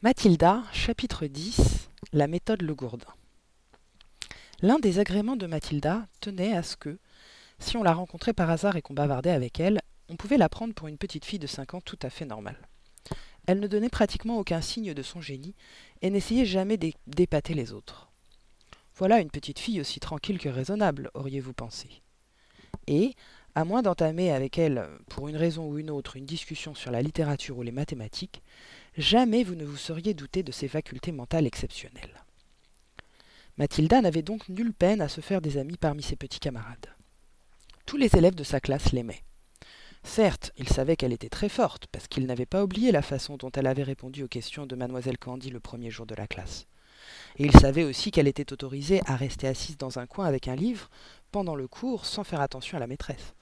Mathilda, 0.00 0.62
chapitre 0.72 1.26
10 1.26 1.90
La 2.12 2.28
méthode 2.28 2.62
Le 2.62 2.72
Gourdin. 2.72 3.12
L'un 4.62 4.78
des 4.78 5.00
agréments 5.00 5.34
de 5.34 5.48
Mathilda 5.48 6.06
tenait 6.20 6.56
à 6.56 6.62
ce 6.62 6.76
que, 6.76 7.00
si 7.58 7.76
on 7.76 7.82
la 7.82 7.94
rencontrait 7.94 8.32
par 8.32 8.48
hasard 8.48 8.76
et 8.76 8.80
qu'on 8.80 8.94
bavardait 8.94 9.32
avec 9.32 9.58
elle, 9.58 9.80
on 10.08 10.14
pouvait 10.14 10.36
la 10.36 10.48
prendre 10.48 10.72
pour 10.72 10.86
une 10.86 10.98
petite 10.98 11.24
fille 11.24 11.40
de 11.40 11.48
cinq 11.48 11.74
ans 11.74 11.80
tout 11.80 11.98
à 12.02 12.10
fait 12.10 12.26
normale. 12.26 12.68
Elle 13.48 13.58
ne 13.58 13.66
donnait 13.66 13.88
pratiquement 13.88 14.38
aucun 14.38 14.60
signe 14.60 14.94
de 14.94 15.02
son 15.02 15.20
génie 15.20 15.56
et 16.00 16.10
n'essayait 16.10 16.46
jamais 16.46 16.76
d'épater 17.08 17.54
les 17.54 17.72
autres. 17.72 18.08
Voilà 18.94 19.18
une 19.18 19.32
petite 19.32 19.58
fille 19.58 19.80
aussi 19.80 19.98
tranquille 19.98 20.38
que 20.38 20.48
raisonnable, 20.48 21.10
auriez-vous 21.14 21.54
pensé. 21.54 22.02
Et, 22.86 23.16
à 23.58 23.64
moins 23.64 23.82
d'entamer 23.82 24.30
avec 24.30 24.56
elle, 24.56 24.88
pour 25.08 25.26
une 25.26 25.36
raison 25.36 25.66
ou 25.66 25.80
une 25.80 25.90
autre, 25.90 26.14
une 26.14 26.26
discussion 26.26 26.76
sur 26.76 26.92
la 26.92 27.02
littérature 27.02 27.58
ou 27.58 27.64
les 27.64 27.72
mathématiques, 27.72 28.40
jamais 28.96 29.42
vous 29.42 29.56
ne 29.56 29.64
vous 29.64 29.76
seriez 29.76 30.14
douté 30.14 30.44
de 30.44 30.52
ses 30.52 30.68
facultés 30.68 31.10
mentales 31.10 31.44
exceptionnelles. 31.44 32.22
Mathilda 33.56 34.00
n'avait 34.00 34.22
donc 34.22 34.48
nulle 34.48 34.72
peine 34.72 35.00
à 35.00 35.08
se 35.08 35.20
faire 35.20 35.40
des 35.40 35.58
amis 35.58 35.76
parmi 35.76 36.04
ses 36.04 36.14
petits 36.14 36.38
camarades. 36.38 36.86
Tous 37.84 37.96
les 37.96 38.14
élèves 38.14 38.36
de 38.36 38.44
sa 38.44 38.60
classe 38.60 38.92
l'aimaient. 38.92 39.24
Certes, 40.04 40.52
ils 40.56 40.68
savaient 40.68 40.94
qu'elle 40.94 41.12
était 41.12 41.28
très 41.28 41.48
forte, 41.48 41.88
parce 41.88 42.06
qu'ils 42.06 42.26
n'avaient 42.26 42.46
pas 42.46 42.62
oublié 42.62 42.92
la 42.92 43.02
façon 43.02 43.38
dont 43.38 43.50
elle 43.50 43.66
avait 43.66 43.82
répondu 43.82 44.22
aux 44.22 44.28
questions 44.28 44.66
de 44.66 44.76
mademoiselle 44.76 45.18
Candy 45.18 45.50
le 45.50 45.58
premier 45.58 45.90
jour 45.90 46.06
de 46.06 46.14
la 46.14 46.28
classe. 46.28 46.68
Et 47.38 47.44
ils 47.44 47.58
savaient 47.58 47.82
aussi 47.82 48.12
qu'elle 48.12 48.28
était 48.28 48.52
autorisée 48.52 49.00
à 49.06 49.16
rester 49.16 49.48
assise 49.48 49.78
dans 49.78 49.98
un 49.98 50.06
coin 50.06 50.26
avec 50.26 50.46
un 50.46 50.54
livre 50.54 50.90
pendant 51.32 51.56
le 51.56 51.66
cours 51.66 52.06
sans 52.06 52.22
faire 52.22 52.40
attention 52.40 52.76
à 52.76 52.80
la 52.80 52.86
maîtresse. 52.86 53.34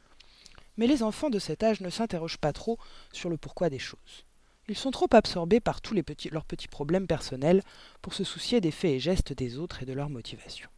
Mais 0.76 0.86
les 0.86 1.02
enfants 1.02 1.30
de 1.30 1.38
cet 1.38 1.62
âge 1.62 1.80
ne 1.80 1.90
s'interrogent 1.90 2.38
pas 2.38 2.52
trop 2.52 2.78
sur 3.12 3.30
le 3.30 3.36
pourquoi 3.36 3.70
des 3.70 3.78
choses. 3.78 4.24
Ils 4.68 4.76
sont 4.76 4.90
trop 4.90 5.08
absorbés 5.12 5.60
par 5.60 5.80
tous 5.80 5.94
leurs 6.30 6.44
petits 6.44 6.68
problèmes 6.68 7.06
personnels 7.06 7.62
pour 8.02 8.14
se 8.14 8.24
soucier 8.24 8.60
des 8.60 8.72
faits 8.72 8.92
et 8.92 9.00
gestes 9.00 9.32
des 9.32 9.58
autres 9.58 9.82
et 9.82 9.86
de 9.86 9.92
leur 9.92 10.10
motivation. 10.10 10.68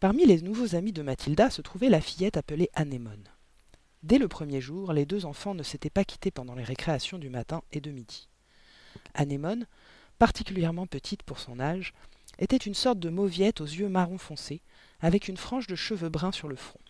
Parmi 0.00 0.24
les 0.26 0.40
nouveaux 0.40 0.74
amis 0.74 0.92
de 0.92 1.02
Mathilda 1.02 1.50
se 1.50 1.62
trouvait 1.62 1.88
la 1.88 2.00
fillette 2.00 2.36
appelée 2.36 2.70
Anémone. 2.74 3.28
Dès 4.02 4.18
le 4.18 4.28
premier 4.28 4.60
jour, 4.60 4.92
les 4.92 5.06
deux 5.06 5.24
enfants 5.24 5.54
ne 5.54 5.62
s'étaient 5.62 5.90
pas 5.90 6.04
quittés 6.04 6.30
pendant 6.30 6.54
les 6.54 6.64
récréations 6.64 7.18
du 7.18 7.30
matin 7.30 7.62
et 7.72 7.80
de 7.80 7.90
midi. 7.90 8.28
Anémone, 9.14 9.66
particulièrement 10.18 10.86
petite 10.86 11.22
pour 11.22 11.38
son 11.38 11.58
âge, 11.60 11.94
était 12.38 12.56
une 12.56 12.74
sorte 12.74 12.98
de 12.98 13.08
mauviette 13.08 13.60
aux 13.60 13.66
yeux 13.66 13.88
marron 13.88 14.18
foncé, 14.18 14.60
avec 15.00 15.28
une 15.28 15.36
frange 15.36 15.66
de 15.66 15.74
cheveux 15.74 16.08
bruns 16.08 16.32
sur 16.32 16.48
le 16.48 16.56
front. 16.56 16.80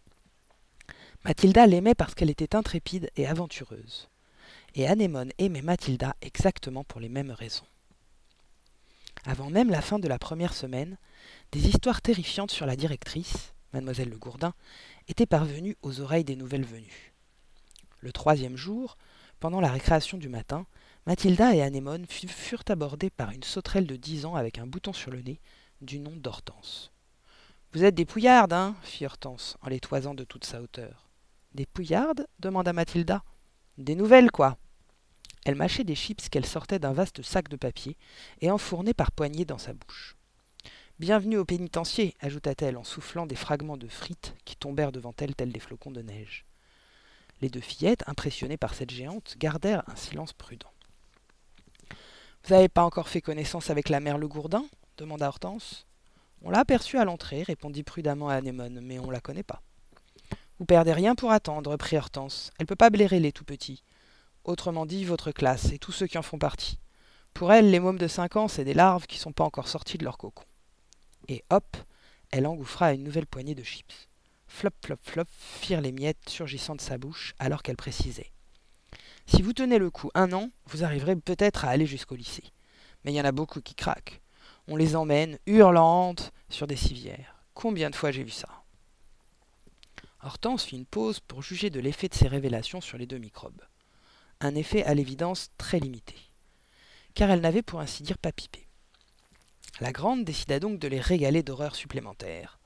Mathilda 1.25 1.67
l'aimait 1.67 1.95
parce 1.95 2.15
qu'elle 2.15 2.31
était 2.31 2.55
intrépide 2.55 3.11
et 3.17 3.27
aventureuse 3.27 4.09
et 4.75 4.87
Anémone 4.87 5.33
aimait 5.39 5.63
Mathilda 5.63 6.17
exactement 6.21 6.85
pour 6.85 7.01
les 7.01 7.09
mêmes 7.09 7.31
raisons. 7.31 7.67
Avant 9.25 9.51
même 9.51 9.71
la 9.71 9.81
fin 9.81 9.99
de 9.99 10.09
la 10.09 10.19
première 10.19 10.53
semaine, 10.53 10.99
des 11.53 11.69
histoires 11.69 12.03
terrifiantes 12.03 12.51
sur 12.51 12.67
la 12.67 12.77
directrice, 12.77 13.55
mademoiselle 13.73 14.11
Le 14.11 14.19
Gourdin, 14.19 14.53
étaient 15.09 15.27
parvenues 15.27 15.77
aux 15.83 16.01
oreilles 16.01 16.25
des 16.25 16.37
nouvelles 16.37 16.65
venues. 16.65 17.13
Le 18.01 18.13
troisième 18.13 18.57
jour, 18.57 18.97
pendant 19.41 19.61
la 19.61 19.71
récréation 19.71 20.19
du 20.19 20.29
matin, 20.29 20.67
Mathilda 21.07 21.55
et 21.55 21.63
Anémone 21.63 22.07
furent 22.07 22.65
abordées 22.69 23.11
par 23.11 23.31
une 23.31 23.43
sauterelle 23.43 23.87
de 23.87 23.97
dix 23.97 24.27
ans 24.27 24.35
avec 24.35 24.59
un 24.59 24.67
bouton 24.67 24.93
sur 24.93 25.11
le 25.11 25.23
nez, 25.23 25.41
du 25.81 26.01
nom 26.01 26.13
d'Hortense. 26.17 26.91
Vous 27.73 27.85
êtes 27.85 27.95
des 27.95 28.05
pouillardes, 28.05 28.53
hein 28.53 28.75
fit 28.83 29.07
Hortense, 29.07 29.57
en 29.63 29.69
les 29.69 29.81
toisant 29.81 30.15
de 30.15 30.25
toute 30.25 30.45
sa 30.45 30.63
hauteur. 30.63 31.09
Des 31.55 31.67
pouillardes 31.67 32.27
demanda 32.41 32.73
Mathilda. 32.73 33.23
Des 33.79 33.95
nouvelles, 33.95 34.33
quoi. 34.33 34.59
Elle 35.45 35.55
mâchait 35.55 35.85
des 35.85 35.95
chips 35.95 36.29
qu'elle 36.29 36.47
sortait 36.47 36.81
d'un 36.81 36.93
vaste 36.93 37.23
sac 37.23 37.49
de 37.49 37.55
papier 37.55 37.97
et 38.41 38.51
enfournait 38.51 38.93
par 38.93 39.13
poignées 39.13 39.45
dans 39.45 39.59
sa 39.59 39.73
bouche. 39.73 40.17
Bienvenue 40.99 41.37
au 41.37 41.45
pénitencier, 41.45 42.17
ajouta-t-elle 42.19 42.77
en 42.77 42.83
soufflant 42.83 43.27
des 43.27 43.37
fragments 43.37 43.77
de 43.77 43.87
frites 43.87 44.35
qui 44.45 44.57
tombèrent 44.57 44.91
devant 44.91 45.15
elle 45.19 45.37
tels 45.37 45.53
des 45.53 45.61
flocons 45.61 45.93
de 45.93 46.03
neige. 46.03 46.45
Les 47.41 47.51
deux 47.51 47.61
fillettes, 47.61 48.03
impressionnées 48.09 48.57
par 48.57 48.75
cette 48.75 48.91
géante, 48.91 49.37
gardèrent 49.39 49.89
un 49.89 49.97
silence 49.97 50.33
prudent. 50.33 50.73
Vous 52.45 52.55
n'avez 52.55 52.69
pas 52.69 52.83
encore 52.83 53.09
fait 53.09 53.21
connaissance 53.21 53.71
avec 53.71 53.91
la 53.91 54.01
mère 54.01 54.19
Le 54.19 54.27
Gourdin 54.27 54.65
demanda 54.97 55.29
Hortense. 55.29 55.87
On 56.43 56.51
l'a 56.51 56.59
aperçue 56.59 56.99
à 56.99 57.05
l'entrée, 57.05 57.45
répondit 57.45 57.85
prudemment 57.85 58.29
Anémone, 58.29 58.81
mais 58.81 58.99
on 58.99 59.11
la 59.11 59.21
connaît 59.21 59.45
pas. 59.45 59.63
Vous 60.59 60.67
perdez 60.67 60.93
rien 60.93 61.15
pour 61.15 61.33
attendre, 61.33 61.71
reprit 61.71 61.97
Hortense. 61.97 62.53
Elle 62.59 62.67
peut 62.67 62.77
pas 62.77 62.91
blairer 62.91 63.21
les 63.21 63.33
tout 63.33 63.45
petits 63.45 63.83
autrement 64.45 64.87
dit 64.87 65.05
votre 65.05 65.33
classe, 65.33 65.73
et 65.73 65.79
tous 65.79 65.93
ceux 65.93 66.07
qui 66.07 66.19
en 66.19 66.23
font 66.23 66.39
partie. 66.39 66.79
Pour 67.33 67.53
elle, 67.53 67.71
les 67.71 67.81
mômes 67.81 67.99
de 67.99 68.07
cinq 68.07 68.37
ans, 68.37 68.49
c'est 68.49 68.65
des 68.65 68.75
larves 68.75 69.07
qui 69.07 69.19
sont 69.19 69.33
pas 69.33 69.45
encore 69.45 69.69
sorties 69.69 69.99
de 69.99 70.05
leur 70.05 70.19
cocon. 70.19 70.45
Et 71.29 71.43
hop, 71.51 71.77
elle 72.31 72.47
engouffra 72.47 72.93
une 72.93 73.03
nouvelle 73.03 73.27
poignée 73.27 73.55
de 73.55 73.65
chips. 73.65 74.09
Flop, 74.47 74.71
flop, 74.85 74.99
flop 75.03 75.25
firent 75.29 75.81
les 75.81 75.93
miettes 75.93 76.29
surgissant 76.29 76.77
de 76.77 76.81
sa 76.81 76.99
bouche 76.99 77.35
alors 77.39 77.63
qu'elle 77.63 77.77
précisait. 77.77 78.31
Si 79.27 79.43
vous 79.43 79.55
tenez 79.55 79.79
le 79.79 79.91
coup 79.91 80.11
un 80.15 80.33
an, 80.33 80.51
vous 80.67 80.85
arriverez 80.85 81.17
peut-être 81.17 81.65
à 81.65 81.71
aller 81.71 81.87
jusqu'au 81.87 82.15
lycée. 82.15 82.53
Mais 83.05 83.13
il 83.13 83.17
y 83.17 83.21
en 83.21 83.25
a 83.25 83.33
beaucoup 83.33 83.61
qui 83.61 83.75
craquent. 83.75 84.21
On 84.69 84.77
les 84.77 84.97
emmène, 84.97 85.39
hurlantes, 85.47 86.33
sur 86.51 86.67
des 86.67 86.77
civières. 86.77 87.37
Combien 87.55 87.91
de 87.91 87.97
fois 87.97 88.11
j'ai 88.11 88.23
vu 88.23 88.31
ça? 88.31 88.64
Hortense 90.25 90.65
fit 90.65 90.77
une 90.77 90.87
pause 90.87 91.21
pour 91.21 91.43
juger 91.43 91.71
de 91.71 91.81
l'effet 91.81 92.09
de 92.09 92.15
ces 92.15 92.29
révélations 92.29 92.81
sur 92.81 92.99
les 92.99 93.07
deux 93.07 93.19
microbes 93.19 93.63
un 94.41 94.55
effet 94.55 94.85
à 94.85 94.95
l'évidence 94.95 95.51
très 95.59 95.79
limité, 95.79 96.17
car 97.15 97.31
elle 97.31 97.41
n'avait 97.41 97.63
pour 97.63 97.81
ainsi 97.81 98.03
dire 98.03 98.19
pas 98.19 98.33
pipé. 98.33 98.67
La 99.81 99.93
grande 99.93 100.25
décida 100.25 100.61
donc 100.61 100.79
de 100.79 100.89
les 100.89 101.01
régaler 101.01 101.43
d'horreurs 101.43 101.75
supplémentaires. 101.75 102.59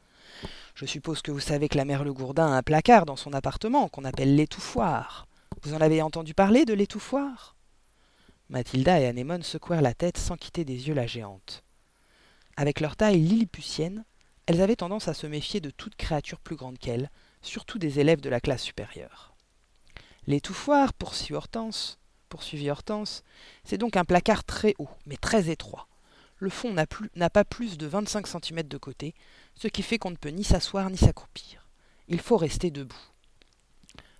Je 0.74 0.86
suppose 0.86 1.22
que 1.22 1.30
vous 1.30 1.40
savez 1.40 1.68
que 1.68 1.76
la 1.76 1.84
mère 1.84 2.04
Le 2.04 2.12
Gourdin 2.12 2.46
a 2.46 2.56
un 2.56 2.62
placard 2.62 3.06
dans 3.06 3.16
son 3.16 3.32
appartement 3.32 3.88
qu'on 3.88 4.04
appelle 4.04 4.36
l'étouffoir. 4.36 5.26
Vous 5.62 5.74
en 5.74 5.80
avez 5.80 6.02
entendu 6.02 6.34
parler 6.34 6.64
de 6.64 6.74
l'étouffoir? 6.74 7.56
Mathilda 8.48 9.00
et 9.00 9.06
Anémone 9.06 9.42
secouèrent 9.42 9.82
la 9.82 9.94
tête 9.94 10.18
sans 10.18 10.36
quitter 10.36 10.64
des 10.64 10.88
yeux 10.88 10.94
la 10.94 11.06
géante. 11.06 11.62
Avec 12.56 12.80
leur 12.80 12.96
taille 12.96 13.20
lilliputienne, 13.20 14.04
elles 14.46 14.62
avaient 14.62 14.76
tendance 14.76 15.08
à 15.08 15.14
se 15.14 15.26
méfier 15.26 15.60
de 15.60 15.70
toute 15.70 15.96
créature 15.96 16.40
plus 16.40 16.56
grande 16.56 16.78
qu'elles, 16.78 17.10
surtout 17.42 17.78
des 17.78 18.00
élèves 18.00 18.20
de 18.20 18.28
la 18.28 18.40
classe 18.40 18.62
supérieure. 18.62 19.34
L'étouffoir, 20.26 20.92
poursuivit 20.92 21.34
Hortense, 21.34 21.98
poursuivit 22.28 22.70
Hortense, 22.70 23.22
c'est 23.64 23.78
donc 23.78 23.96
un 23.96 24.04
placard 24.04 24.44
très 24.44 24.74
haut, 24.78 24.90
mais 25.06 25.16
très 25.16 25.50
étroit. 25.50 25.88
Le 26.36 26.50
fond 26.50 26.72
n'a 26.72 27.30
pas 27.30 27.44
plus 27.44 27.78
de 27.78 27.86
25 27.86 28.26
cm 28.26 28.62
de 28.62 28.78
côté, 28.78 29.14
ce 29.54 29.68
qui 29.68 29.82
fait 29.82 29.98
qu'on 29.98 30.10
ne 30.10 30.16
peut 30.16 30.28
ni 30.28 30.44
s'asseoir 30.44 30.88
ni 30.90 30.96
s'accroupir. 30.96 31.66
Il 32.06 32.20
faut 32.20 32.36
rester 32.36 32.70
debout. 32.70 32.94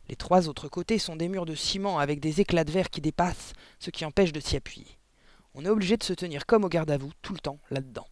Les 0.08 0.16
trois 0.16 0.48
autres 0.48 0.68
côtés 0.68 0.98
sont 0.98 1.16
des 1.16 1.28
murs 1.28 1.46
de 1.46 1.54
ciment 1.54 1.98
avec 1.98 2.18
des 2.18 2.40
éclats 2.40 2.64
de 2.64 2.72
verre 2.72 2.90
qui 2.90 3.00
dépassent, 3.00 3.52
ce 3.78 3.90
qui 3.90 4.04
empêche 4.04 4.32
de 4.32 4.40
s'y 4.40 4.56
appuyer. 4.56 4.98
On 5.54 5.64
est 5.64 5.70
obligé 5.70 5.96
de 5.96 6.02
se 6.02 6.12
tenir 6.12 6.46
comme 6.46 6.64
au 6.64 6.68
garde 6.68 6.90
à 6.90 6.98
vous, 6.98 7.12
tout 7.22 7.34
le 7.34 7.40
temps, 7.40 7.58
là-dedans. 7.70 8.06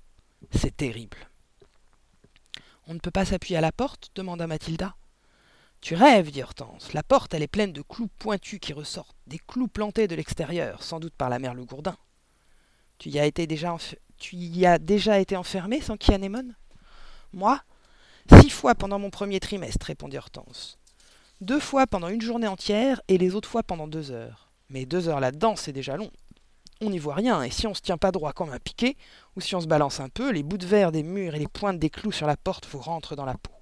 C'est 0.52 0.76
terrible. 0.76 1.16
On 2.86 2.94
ne 2.94 3.00
peut 3.00 3.10
pas 3.10 3.24
s'appuyer 3.24 3.56
à 3.56 3.60
la 3.60 3.72
porte 3.72 4.10
demanda 4.14 4.46
Mathilda. 4.46 4.94
Tu 5.80 5.94
rêves, 5.94 6.30
dit 6.30 6.42
Hortense. 6.42 6.92
La 6.92 7.02
porte, 7.02 7.34
elle 7.34 7.42
est 7.42 7.48
pleine 7.48 7.72
de 7.72 7.82
clous 7.82 8.08
pointus 8.18 8.60
qui 8.60 8.72
ressortent, 8.72 9.16
des 9.26 9.38
clous 9.38 9.68
plantés 9.68 10.08
de 10.08 10.14
l'extérieur, 10.14 10.82
sans 10.82 11.00
doute 11.00 11.14
par 11.14 11.28
la 11.28 11.38
mère 11.38 11.54
Le 11.54 11.64
Gourdin. 11.64 11.96
Tu 12.98 13.10
y 13.10 13.18
as 13.18 13.26
été 13.26 13.46
déjà, 13.46 13.76
tu 14.18 14.36
y 14.36 14.66
as 14.66 14.78
déjà 14.78 15.18
été 15.18 15.36
enfermé 15.36 15.80
sans 15.80 15.96
anémone? 16.08 16.54
Moi? 17.32 17.60
Six 18.40 18.50
fois 18.50 18.74
pendant 18.74 18.98
mon 18.98 19.10
premier 19.10 19.40
trimestre, 19.40 19.86
répondit 19.86 20.18
Hortense. 20.18 20.78
Deux 21.40 21.60
fois 21.60 21.86
pendant 21.86 22.08
une 22.08 22.22
journée 22.22 22.46
entière 22.46 23.00
et 23.08 23.18
les 23.18 23.34
autres 23.34 23.48
fois 23.48 23.62
pendant 23.62 23.86
deux 23.86 24.10
heures. 24.10 24.48
Mais 24.70 24.86
deux 24.86 25.08
heures 25.08 25.20
là-dedans, 25.20 25.54
c'est 25.54 25.72
déjà 25.72 25.96
long. 25.96 26.10
On 26.82 26.90
n'y 26.90 26.98
voit 26.98 27.14
rien, 27.14 27.42
et 27.42 27.50
si 27.50 27.66
on 27.66 27.74
se 27.74 27.80
tient 27.80 27.96
pas 27.96 28.12
droit 28.12 28.32
comme 28.32 28.52
un 28.52 28.58
piquet, 28.58 28.96
ou 29.34 29.40
si 29.40 29.54
on 29.54 29.60
se 29.60 29.66
balance 29.66 29.98
un 30.00 30.10
peu, 30.10 30.30
les 30.30 30.42
bouts 30.42 30.58
de 30.58 30.66
verre 30.66 30.92
des 30.92 31.02
murs 31.02 31.34
et 31.34 31.38
les 31.38 31.48
pointes 31.48 31.78
des 31.78 31.88
clous 31.88 32.12
sur 32.12 32.26
la 32.26 32.36
porte 32.36 32.66
vous 32.66 32.80
rentrent 32.80 33.16
dans 33.16 33.24
la 33.24 33.38
peau. 33.38 33.52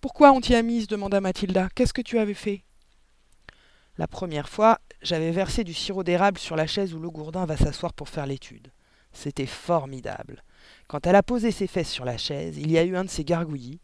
Pourquoi 0.00 0.32
on 0.32 0.40
t'y 0.40 0.54
a 0.54 0.62
mise 0.62 0.86
demanda 0.86 1.20
Mathilda. 1.20 1.68
Qu'est-ce 1.74 1.92
que 1.92 2.00
tu 2.00 2.18
avais 2.18 2.32
fait? 2.32 2.64
La 3.98 4.06
première 4.06 4.48
fois, 4.48 4.78
j'avais 5.02 5.30
versé 5.30 5.62
du 5.62 5.74
sirop 5.74 6.02
d'érable 6.02 6.38
sur 6.38 6.56
la 6.56 6.66
chaise 6.66 6.94
où 6.94 7.00
le 7.00 7.10
gourdin 7.10 7.44
va 7.44 7.58
s'asseoir 7.58 7.92
pour 7.92 8.08
faire 8.08 8.24
l'étude. 8.24 8.72
C'était 9.12 9.44
formidable. 9.44 10.42
Quand 10.88 11.06
elle 11.06 11.16
a 11.16 11.22
posé 11.22 11.50
ses 11.50 11.66
fesses 11.66 11.90
sur 11.90 12.06
la 12.06 12.16
chaise, 12.16 12.56
il 12.56 12.70
y 12.70 12.78
a 12.78 12.84
eu 12.84 12.96
un 12.96 13.04
de 13.04 13.10
ces 13.10 13.24
gargouillis, 13.24 13.80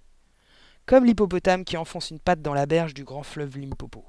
comme 0.87 1.05
l'hippopotame 1.05 1.67
qui 1.67 1.77
enfonce 1.77 2.11
une 2.11 2.21
patte 2.21 2.41
dans 2.41 2.55
la 2.55 2.65
berge 2.65 2.95
du 2.95 3.05
grand 3.05 3.25
fleuve 3.25 3.59
Limpopo. 3.59 4.07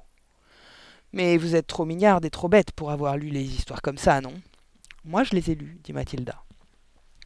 Mais 1.12 1.36
vous 1.36 1.54
êtes 1.54 1.66
trop 1.66 1.84
mignarde 1.84 2.24
et 2.24 2.30
trop 2.30 2.48
bête 2.48 2.72
pour 2.72 2.90
avoir 2.90 3.16
lu 3.16 3.28
les 3.28 3.44
histoires 3.44 3.82
comme 3.82 3.98
ça, 3.98 4.20
non? 4.20 4.34
Moi, 5.04 5.24
je 5.24 5.34
les 5.34 5.50
ai 5.50 5.54
lues, 5.54 5.80
dit 5.82 5.92
Mathilda. 5.92 6.42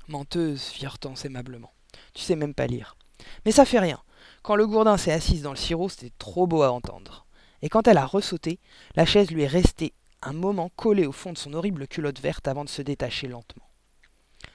Menteuse, 0.08 0.62
fit 0.62 0.86
Hortense 0.86 1.24
aimablement. 1.24 1.72
Tu 2.14 2.22
sais 2.22 2.36
même 2.36 2.54
pas 2.54 2.66
lire. 2.66 2.96
Mais 3.44 3.52
ça 3.52 3.64
fait 3.64 3.78
rien. 3.78 4.00
Quand 4.42 4.56
le 4.56 4.66
gourdin 4.66 4.96
s'est 4.96 5.12
assise 5.12 5.42
dans 5.42 5.50
le 5.50 5.56
sirop, 5.56 5.88
c'était 5.88 6.12
trop 6.18 6.46
beau 6.46 6.62
à 6.62 6.70
entendre. 6.70 7.26
Et 7.62 7.68
quand 7.68 7.86
elle 7.86 7.98
a 7.98 8.06
ressauté, 8.06 8.58
la 8.96 9.06
chaise 9.06 9.30
lui 9.30 9.42
est 9.42 9.48
restée 9.48 9.94
un 10.22 10.32
moment 10.32 10.70
collé 10.76 11.06
au 11.06 11.12
fond 11.12 11.32
de 11.32 11.38
son 11.38 11.52
horrible 11.54 11.88
culotte 11.88 12.20
verte 12.20 12.46
avant 12.48 12.64
de 12.64 12.68
se 12.68 12.82
détacher 12.82 13.28
lentement. 13.28 13.68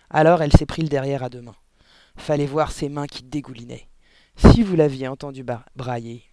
Alors 0.09 0.41
elle 0.41 0.53
s'est 0.53 0.65
pris 0.65 0.81
le 0.81 0.87
derrière 0.87 1.23
à 1.23 1.29
deux 1.29 1.41
mains. 1.41 1.55
Fallait 2.15 2.45
voir 2.45 2.71
ses 2.71 2.89
mains 2.89 3.07
qui 3.07 3.23
dégoulinaient. 3.23 3.87
Si 4.37 4.63
vous 4.63 4.75
l'aviez 4.75 5.07
entendu 5.07 5.43
brailler. 5.75 6.23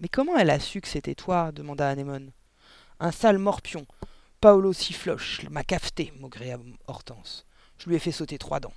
Mais 0.00 0.08
comment 0.08 0.36
elle 0.36 0.50
a 0.50 0.60
su 0.60 0.80
que 0.80 0.88
c'était 0.88 1.14
toi 1.14 1.50
demanda 1.52 1.88
Anémone. 1.88 2.30
Un 3.00 3.10
sale 3.10 3.38
morpion. 3.38 3.86
Paolo 4.40 4.72
Siffloche 4.72 5.48
m'a 5.50 5.64
cafeté, 5.64 6.12
maugréa 6.20 6.58
Hortense. 6.86 7.44
Je 7.78 7.88
lui 7.88 7.96
ai 7.96 7.98
fait 7.98 8.12
sauter 8.12 8.38
trois 8.38 8.60
dents. 8.60 8.74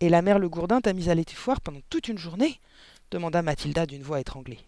Et 0.00 0.08
la 0.08 0.22
mère 0.22 0.38
Le 0.38 0.48
Gourdin 0.48 0.80
t'a 0.80 0.94
mise 0.94 1.10
à 1.10 1.14
l'étouffoir 1.14 1.60
pendant 1.60 1.82
toute 1.90 2.08
une 2.08 2.18
journée 2.18 2.58
demanda 3.10 3.42
Mathilda 3.42 3.84
d'une 3.84 4.02
voix 4.02 4.20
étranglée. 4.20 4.60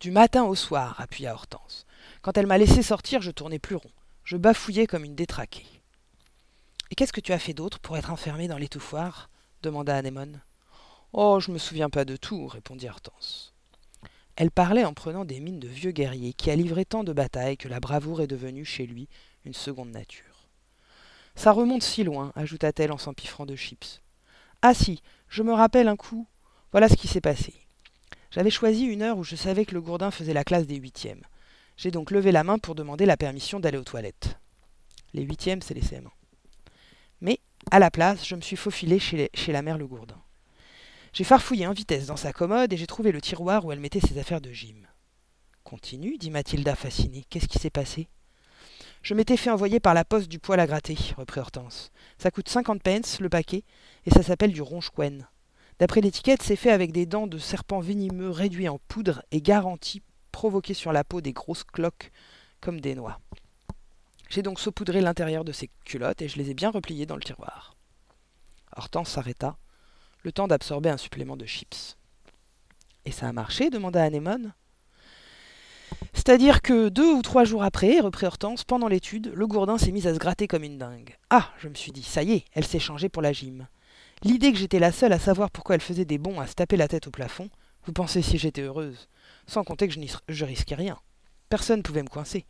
Du 0.00 0.10
matin 0.10 0.44
au 0.44 0.56
soir, 0.56 1.00
appuya 1.00 1.32
Hortense. 1.32 1.86
Quand 2.20 2.36
elle 2.36 2.46
m'a 2.46 2.58
laissé 2.58 2.82
sortir, 2.82 3.22
je 3.22 3.30
tournais 3.30 3.60
plus 3.60 3.76
rond. 3.76 3.90
Je 4.24 4.36
bafouillais 4.36 4.88
comme 4.88 5.04
une 5.04 5.14
détraquée. 5.14 5.66
Et 6.90 6.96
qu'est-ce 6.96 7.12
que 7.12 7.20
tu 7.20 7.32
as 7.32 7.38
fait 7.38 7.54
d'autre 7.54 7.78
pour 7.78 7.96
être 7.96 8.10
enfermée 8.10 8.48
dans 8.48 8.58
l'étouffoir 8.58 9.30
demanda 9.62 9.96
Anémone. 9.96 10.42
Oh, 11.12 11.38
je 11.40 11.52
me 11.52 11.58
souviens 11.58 11.88
pas 11.88 12.04
de 12.04 12.16
tout, 12.16 12.46
répondit 12.48 12.88
Hortense. 12.88 13.55
Elle 14.36 14.50
parlait 14.50 14.84
en 14.84 14.92
prenant 14.92 15.24
des 15.24 15.40
mines 15.40 15.60
de 15.60 15.68
vieux 15.68 15.92
guerrier 15.92 16.34
qui 16.34 16.50
a 16.50 16.56
livré 16.56 16.84
tant 16.84 17.04
de 17.04 17.14
batailles 17.14 17.56
que 17.56 17.68
la 17.68 17.80
bravoure 17.80 18.20
est 18.20 18.26
devenue 18.26 18.66
chez 18.66 18.86
lui 18.86 19.08
une 19.46 19.54
seconde 19.54 19.90
nature. 19.90 20.48
Ça 21.34 21.52
remonte 21.52 21.82
si 21.82 22.04
loin, 22.04 22.32
ajouta-t-elle 22.36 22.92
en 22.92 22.98
s'empiffrant 22.98 23.46
de 23.46 23.56
chips. 23.56 24.02
Ah 24.60 24.74
si, 24.74 25.00
je 25.28 25.42
me 25.42 25.52
rappelle 25.52 25.88
un 25.88 25.96
coup. 25.96 26.26
Voilà 26.72 26.88
ce 26.88 26.96
qui 26.96 27.08
s'est 27.08 27.22
passé. 27.22 27.54
J'avais 28.30 28.50
choisi 28.50 28.84
une 28.84 29.02
heure 29.02 29.16
où 29.16 29.24
je 29.24 29.36
savais 29.36 29.64
que 29.64 29.74
le 29.74 29.80
gourdin 29.80 30.10
faisait 30.10 30.34
la 30.34 30.44
classe 30.44 30.66
des 30.66 30.76
huitièmes. 30.76 31.22
J'ai 31.78 31.90
donc 31.90 32.10
levé 32.10 32.30
la 32.32 32.44
main 32.44 32.58
pour 32.58 32.74
demander 32.74 33.06
la 33.06 33.16
permission 33.16 33.60
d'aller 33.60 33.78
aux 33.78 33.84
toilettes. 33.84 34.38
Les 35.14 35.22
huitièmes, 35.22 35.62
c'est 35.62 35.74
les 35.74 35.82
CM1. 35.82 36.10
Mais, 37.22 37.38
à 37.70 37.78
la 37.78 37.90
place, 37.90 38.26
je 38.26 38.34
me 38.34 38.42
suis 38.42 38.56
faufilé 38.56 38.98
chez, 38.98 39.30
chez 39.32 39.52
la 39.52 39.62
mère 39.62 39.78
Le 39.78 39.86
Gourdin. 39.86 40.20
J'ai 41.16 41.24
farfouillé 41.24 41.66
en 41.66 41.72
vitesse 41.72 42.04
dans 42.04 42.18
sa 42.18 42.34
commode 42.34 42.74
et 42.74 42.76
j'ai 42.76 42.86
trouvé 42.86 43.10
le 43.10 43.22
tiroir 43.22 43.64
où 43.64 43.72
elle 43.72 43.80
mettait 43.80 44.00
ses 44.00 44.18
affaires 44.18 44.42
de 44.42 44.52
gym. 44.52 44.86
Continue, 45.64 46.18
dit 46.18 46.30
Mathilda 46.30 46.74
fascinée. 46.74 47.24
Qu'est-ce 47.30 47.48
qui 47.48 47.58
s'est 47.58 47.70
passé? 47.70 48.10
Je 49.00 49.14
m'étais 49.14 49.38
fait 49.38 49.48
envoyer 49.48 49.80
par 49.80 49.94
la 49.94 50.04
poste 50.04 50.28
du 50.28 50.38
poil 50.38 50.60
à 50.60 50.66
gratter, 50.66 50.98
reprit 51.16 51.40
Hortense. 51.40 51.90
Ça 52.18 52.30
coûte 52.30 52.50
50 52.50 52.82
pence 52.82 53.18
le 53.20 53.30
paquet 53.30 53.64
et 54.04 54.10
ça 54.10 54.22
s'appelle 54.22 54.52
du 54.52 54.60
ronge-quen. 54.60 55.26
D'après 55.78 56.02
l'étiquette, 56.02 56.42
c'est 56.42 56.54
fait 56.54 56.70
avec 56.70 56.92
des 56.92 57.06
dents 57.06 57.26
de 57.26 57.38
serpent 57.38 57.80
venimeux 57.80 58.28
réduits 58.28 58.68
en 58.68 58.78
poudre 58.86 59.22
et 59.30 59.40
garantis 59.40 60.02
provoquer 60.32 60.74
sur 60.74 60.92
la 60.92 61.02
peau 61.02 61.22
des 61.22 61.32
grosses 61.32 61.64
cloques 61.64 62.12
comme 62.60 62.78
des 62.78 62.94
noix. 62.94 63.20
J'ai 64.28 64.42
donc 64.42 64.60
saupoudré 64.60 65.00
l'intérieur 65.00 65.46
de 65.46 65.52
ces 65.52 65.70
culottes 65.86 66.20
et 66.20 66.28
je 66.28 66.36
les 66.36 66.50
ai 66.50 66.54
bien 66.54 66.70
repliées 66.70 67.06
dans 67.06 67.16
le 67.16 67.22
tiroir. 67.22 67.74
Hortense 68.76 69.08
s'arrêta, 69.08 69.56
le 70.22 70.32
temps 70.32 70.48
d'absorber 70.48 70.90
un 70.90 70.96
supplément 70.96 71.36
de 71.36 71.46
chips. 71.46 71.96
Et 73.04 73.12
ça 73.12 73.28
a 73.28 73.32
marché 73.32 73.70
demanda 73.70 74.02
Anémone. 74.02 74.52
C'est-à-dire 76.12 76.62
que 76.62 76.88
deux 76.88 77.12
ou 77.12 77.22
trois 77.22 77.44
jours 77.44 77.62
après, 77.62 78.00
reprit 78.00 78.26
Hortense, 78.26 78.64
pendant 78.64 78.88
l'étude, 78.88 79.32
le 79.34 79.46
gourdin 79.46 79.78
s'est 79.78 79.92
mis 79.92 80.06
à 80.06 80.14
se 80.14 80.18
gratter 80.18 80.48
comme 80.48 80.64
une 80.64 80.78
dingue. 80.78 81.16
Ah, 81.30 81.52
je 81.58 81.68
me 81.68 81.74
suis 81.74 81.92
dit, 81.92 82.02
ça 82.02 82.22
y 82.22 82.32
est, 82.32 82.44
elle 82.52 82.66
s'est 82.66 82.78
changée 82.78 83.08
pour 83.08 83.22
la 83.22 83.32
gym. 83.32 83.66
L'idée 84.22 84.52
que 84.52 84.58
j'étais 84.58 84.78
la 84.78 84.92
seule 84.92 85.12
à 85.12 85.18
savoir 85.18 85.50
pourquoi 85.50 85.74
elle 85.74 85.80
faisait 85.80 86.04
des 86.04 86.18
bons 86.18 86.40
à 86.40 86.46
se 86.46 86.54
taper 86.54 86.76
la 86.76 86.88
tête 86.88 87.06
au 87.06 87.10
plafond, 87.10 87.48
vous 87.84 87.92
pensez 87.92 88.22
si 88.22 88.38
j'étais 88.38 88.62
heureuse. 88.62 89.08
Sans 89.46 89.62
compter 89.62 89.86
que 89.86 89.94
je, 89.94 90.00
je 90.28 90.44
risquais 90.44 90.74
rien. 90.74 90.98
Personne 91.48 91.78
ne 91.78 91.82
pouvait 91.82 92.02
me 92.02 92.08
coincer. 92.08 92.44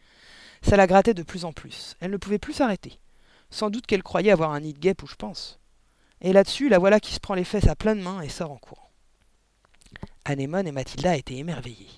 Ça 0.62 0.76
la 0.76 0.86
grattait 0.86 1.12
de 1.12 1.22
plus 1.22 1.44
en 1.44 1.52
plus. 1.52 1.96
Elle 2.00 2.12
ne 2.12 2.16
pouvait 2.16 2.38
plus 2.38 2.54
s'arrêter. 2.54 2.98
Sans 3.50 3.68
doute 3.68 3.86
qu'elle 3.86 4.02
croyait 4.02 4.30
avoir 4.32 4.52
un 4.52 4.60
nid 4.60 4.72
de 4.72 4.78
guêpe 4.78 5.02
où 5.02 5.06
je 5.06 5.16
pense. 5.16 5.58
Et 6.20 6.32
là-dessus, 6.32 6.68
la 6.68 6.78
voilà 6.78 7.00
qui 7.00 7.12
se 7.12 7.20
prend 7.20 7.34
les 7.34 7.44
fesses 7.44 7.68
à 7.68 7.76
pleine 7.76 8.00
main 8.00 8.20
et 8.20 8.28
sort 8.28 8.50
en 8.50 8.56
courant. 8.56 8.90
Anémone 10.24 10.66
et 10.66 10.72
Mathilda 10.72 11.16
étaient 11.16 11.36
émerveillées. 11.36 11.90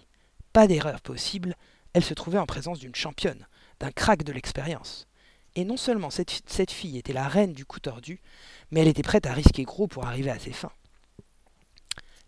Pas 0.52 0.66
d'erreur 0.66 1.00
possible, 1.00 1.54
elle 1.92 2.04
se 2.04 2.14
trouvait 2.14 2.38
en 2.38 2.46
présence 2.46 2.78
d'une 2.78 2.94
championne, 2.94 3.46
d'un 3.80 3.90
crack 3.90 4.22
de 4.22 4.32
l'expérience. 4.32 5.06
Et 5.54 5.64
non 5.64 5.76
seulement 5.76 6.10
cette, 6.10 6.42
cette 6.46 6.70
fille 6.70 6.98
était 6.98 7.12
la 7.12 7.26
reine 7.26 7.52
du 7.52 7.64
coup 7.64 7.80
tordu, 7.80 8.20
mais 8.70 8.80
elle 8.80 8.88
était 8.88 9.02
prête 9.02 9.26
à 9.26 9.32
risquer 9.32 9.62
gros 9.62 9.86
pour 9.86 10.06
arriver 10.06 10.30
à 10.30 10.38
ses 10.38 10.52
fins. 10.52 10.72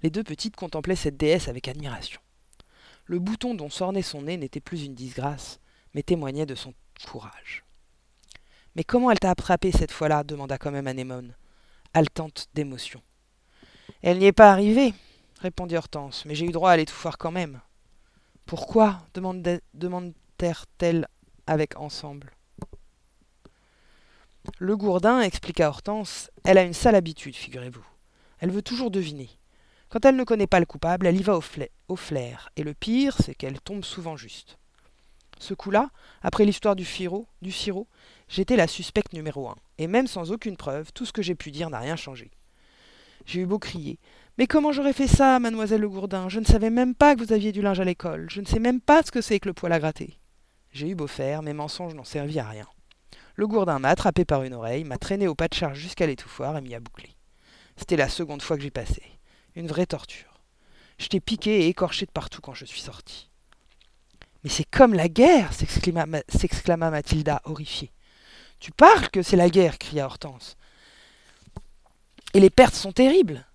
Les 0.02 0.10
deux 0.10 0.24
petites 0.24 0.56
contemplaient 0.56 0.96
cette 0.96 1.16
déesse 1.16 1.48
avec 1.48 1.68
admiration. 1.68 2.20
Le 3.04 3.18
bouton 3.18 3.54
dont 3.54 3.68
s'ornait 3.68 4.02
son 4.02 4.22
nez 4.22 4.36
n'était 4.36 4.60
plus 4.60 4.84
une 4.84 4.94
disgrâce, 4.94 5.60
mais 5.94 6.02
témoignait 6.02 6.46
de 6.46 6.54
son 6.54 6.72
courage. 7.04 7.64
Mais 8.76 8.84
comment 8.84 9.10
elle 9.10 9.18
t'a 9.18 9.30
attrapé 9.30 9.72
cette 9.72 9.90
fois-là? 9.90 10.24
demanda 10.24 10.56
quand 10.56 10.70
même 10.70 10.86
Anémone, 10.86 11.34
haletante 11.94 12.48
d'émotion. 12.54 13.02
Elle 14.02 14.18
n'y 14.18 14.26
est 14.26 14.32
pas 14.32 14.50
arrivée, 14.50 14.94
répondit 15.40 15.76
Hortense, 15.76 16.24
mais 16.24 16.34
j'ai 16.34 16.46
eu 16.46 16.52
droit 16.52 16.70
à 16.70 16.76
l'étouffoir 16.76 17.18
quand 17.18 17.32
même. 17.32 17.60
Pourquoi 18.46 18.98
demandèrent-elles 19.14 21.06
avec 21.46 21.76
ensemble. 21.76 22.32
Le 24.58 24.76
gourdin, 24.76 25.20
expliqua 25.20 25.68
Hortense, 25.68 26.30
elle 26.44 26.58
a 26.58 26.62
une 26.62 26.72
sale 26.72 26.94
habitude, 26.94 27.36
figurez-vous. 27.36 27.84
Elle 28.38 28.50
veut 28.50 28.62
toujours 28.62 28.90
deviner. 28.90 29.28
Quand 29.90 30.04
elle 30.04 30.16
ne 30.16 30.24
connaît 30.24 30.46
pas 30.46 30.60
le 30.60 30.66
coupable, 30.66 31.06
elle 31.06 31.18
y 31.18 31.22
va 31.22 31.36
au, 31.36 31.96
flair, 31.96 32.50
et 32.56 32.62
le 32.62 32.74
pire, 32.74 33.16
c'est 33.20 33.34
qu'elle 33.34 33.60
tombe 33.60 33.84
souvent 33.84 34.16
juste. 34.16 34.58
Ce 35.40 35.52
coup-là, 35.54 35.90
après 36.22 36.44
l'histoire 36.44 36.76
du, 36.76 36.86
du 37.42 37.52
sirop, 37.52 37.88
j'étais 38.30 38.56
la 38.56 38.66
suspecte 38.66 39.12
numéro 39.12 39.48
un, 39.48 39.56
et 39.76 39.86
même 39.86 40.06
sans 40.06 40.32
aucune 40.32 40.56
preuve, 40.56 40.92
tout 40.94 41.04
ce 41.04 41.12
que 41.12 41.20
j'ai 41.20 41.34
pu 41.34 41.50
dire 41.50 41.68
n'a 41.68 41.80
rien 41.80 41.96
changé. 41.96 42.30
J'ai 43.26 43.40
eu 43.40 43.46
beau 43.46 43.58
crier. 43.58 43.98
Mais 44.38 44.46
comment 44.46 44.72
j'aurais 44.72 44.94
fait 44.94 45.06
ça, 45.06 45.38
mademoiselle 45.38 45.82
Le 45.82 45.88
Gourdin? 45.90 46.30
Je 46.30 46.40
ne 46.40 46.46
savais 46.46 46.70
même 46.70 46.94
pas 46.94 47.14
que 47.14 47.22
vous 47.22 47.32
aviez 47.32 47.52
du 47.52 47.60
linge 47.60 47.80
à 47.80 47.84
l'école. 47.84 48.28
Je 48.30 48.40
ne 48.40 48.46
sais 48.46 48.60
même 48.60 48.80
pas 48.80 49.02
ce 49.02 49.10
que 49.10 49.20
c'est 49.20 49.38
que 49.40 49.48
le 49.48 49.52
poil 49.52 49.72
à 49.72 49.78
gratter. 49.78 50.18
J'ai 50.72 50.88
eu 50.88 50.94
beau 50.94 51.06
faire, 51.06 51.42
mes 51.42 51.52
mensonges 51.52 51.94
n'ont 51.94 52.04
servi 52.04 52.38
à 52.38 52.48
rien. 52.48 52.66
Le 53.34 53.46
gourdin 53.46 53.78
m'a 53.78 53.90
attrapé 53.90 54.24
par 54.24 54.42
une 54.42 54.54
oreille, 54.54 54.84
m'a 54.84 54.98
traîné 54.98 55.26
au 55.28 55.34
pas 55.34 55.48
de 55.48 55.54
charge 55.54 55.78
jusqu'à 55.78 56.06
l'étouffoir 56.06 56.56
et 56.56 56.60
m'y 56.60 56.74
a 56.74 56.80
bouclé. 56.80 57.10
C'était 57.76 57.96
la 57.96 58.08
seconde 58.08 58.42
fois 58.42 58.56
que 58.56 58.62
j'y 58.62 58.70
passais. 58.70 59.02
Une 59.54 59.66
vraie 59.66 59.86
torture. 59.86 60.40
Je 60.98 61.08
t'ai 61.08 61.20
piqué 61.20 61.64
et 61.64 61.68
écorché 61.68 62.06
de 62.06 62.10
partout 62.10 62.40
quand 62.40 62.54
je 62.54 62.64
suis 62.64 62.80
sorti. 62.80 63.30
Mais 64.44 64.50
c'est 64.50 64.64
comme 64.64 64.94
la 64.94 65.08
guerre 65.08 65.52
s'exclama 65.52 66.90
Mathilda, 66.90 67.40
horrifiée. 67.44 67.92
Tu 68.60 68.72
parles 68.72 69.08
que 69.08 69.22
c'est 69.22 69.36
la 69.36 69.48
guerre 69.48 69.78
cria 69.78 70.04
Hortense. 70.04 70.56
Et 72.34 72.40
les 72.40 72.50
pertes 72.50 72.74
sont 72.74 72.92
terribles. 72.92 73.46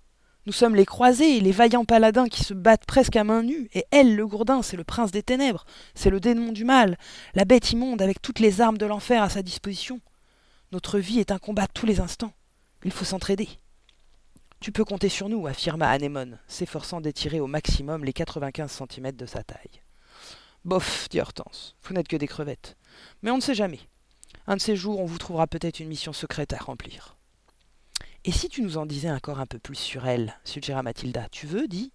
Nous 0.47 0.53
sommes 0.53 0.75
les 0.75 0.85
croisés, 0.85 1.39
les 1.39 1.51
vaillants 1.51 1.85
paladins 1.85 2.27
qui 2.27 2.43
se 2.43 2.53
battent 2.53 2.85
presque 2.85 3.15
à 3.15 3.23
main 3.23 3.41
nue, 3.41 3.69
et 3.73 3.85
elle, 3.91 4.15
le 4.15 4.27
gourdin, 4.27 4.61
c'est 4.61 4.77
le 4.77 4.83
prince 4.83 5.11
des 5.11 5.23
ténèbres, 5.23 5.65
c'est 5.95 6.09
le 6.09 6.19
démon 6.19 6.51
du 6.51 6.65
mal, 6.65 6.97
la 7.33 7.45
bête 7.45 7.71
immonde 7.71 8.01
avec 8.01 8.21
toutes 8.21 8.39
les 8.39 8.61
armes 8.61 8.77
de 8.77 8.85
l'enfer 8.85 9.23
à 9.23 9.29
sa 9.29 9.41
disposition. 9.41 10.01
Notre 10.71 10.99
vie 10.99 11.19
est 11.19 11.31
un 11.31 11.39
combat 11.39 11.67
tous 11.67 11.85
les 11.85 11.99
instants. 11.99 12.33
Il 12.83 12.91
faut 12.91 13.05
s'entraider. 13.05 13.49
Tu 14.59 14.71
peux 14.71 14.85
compter 14.85 15.09
sur 15.09 15.29
nous, 15.29 15.47
affirma 15.47 15.89
Anémone, 15.89 16.39
s'efforçant 16.47 17.01
d'étirer 17.01 17.39
au 17.39 17.47
maximum 17.47 18.03
les 18.03 18.13
quatre-vingt-quinze 18.13 18.71
centimètres 18.71 19.17
de 19.17 19.25
sa 19.25 19.43
taille. 19.43 19.81
Bof, 20.63 21.07
dit 21.09 21.19
Hortense, 21.19 21.75
vous 21.83 21.93
n'êtes 21.93 22.07
que 22.07 22.17
des 22.17 22.27
crevettes. 22.27 22.75
Mais 23.21 23.31
on 23.31 23.37
ne 23.37 23.41
sait 23.41 23.55
jamais. 23.55 23.79
Un 24.47 24.57
de 24.57 24.61
ces 24.61 24.75
jours, 24.75 24.99
on 24.99 25.05
vous 25.05 25.17
trouvera 25.17 25.47
peut-être 25.47 25.79
une 25.79 25.87
mission 25.87 26.13
secrète 26.13 26.53
à 26.53 26.57
remplir. 26.57 27.17
Et 28.25 28.31
si 28.31 28.49
tu 28.49 28.61
nous 28.61 28.77
en 28.77 28.85
disais 28.85 29.11
encore 29.11 29.39
un 29.39 29.45
peu 29.45 29.59
plus 29.59 29.75
sur 29.75 30.07
elle 30.07 30.39
suggéra 30.43 30.83
Mathilda. 30.83 31.27
Tu 31.29 31.47
veux, 31.47 31.67
dis? 31.67 31.91